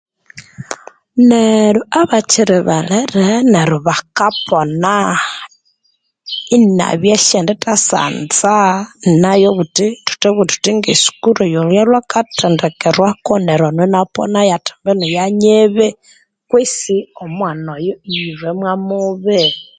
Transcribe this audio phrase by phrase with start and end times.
[1.27, 4.93] Neryo abakiri balere neryo bakapona
[6.55, 8.53] iniabya shendithasanza
[9.21, 15.87] nawo obuthi thuthabugha thuthi ngesukuru gholya alwekathendekerwako neryo Ono iniaponayo athi mbwino yanyibi
[16.49, 19.41] kwisi omwano oyo iyilwemwamobi